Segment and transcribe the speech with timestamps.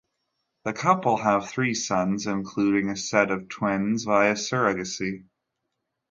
[0.65, 5.25] The couple have three sons, including a set of twins, via surrogacy.